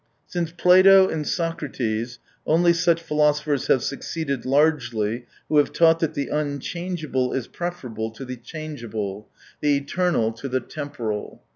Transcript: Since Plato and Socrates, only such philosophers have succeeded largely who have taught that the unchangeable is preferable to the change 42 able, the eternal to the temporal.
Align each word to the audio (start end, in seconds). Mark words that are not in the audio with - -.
Since 0.25 0.53
Plato 0.53 1.07
and 1.09 1.27
Socrates, 1.27 2.17
only 2.47 2.73
such 2.73 2.99
philosophers 2.99 3.67
have 3.67 3.83
succeeded 3.83 4.47
largely 4.47 5.27
who 5.47 5.57
have 5.57 5.71
taught 5.71 5.99
that 5.99 6.15
the 6.15 6.29
unchangeable 6.29 7.33
is 7.33 7.45
preferable 7.45 8.09
to 8.09 8.25
the 8.25 8.35
change 8.35 8.79
42 8.79 8.87
able, 8.97 9.29
the 9.61 9.77
eternal 9.77 10.31
to 10.31 10.49
the 10.49 10.59
temporal. 10.59 11.43